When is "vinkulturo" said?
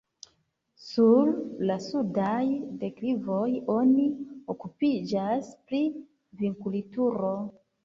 6.43-7.33